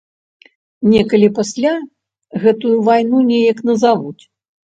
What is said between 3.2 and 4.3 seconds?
неяк назавуць.